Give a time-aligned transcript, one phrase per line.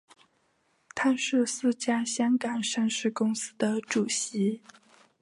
[0.95, 4.59] 他是四家香港上市公司的主席。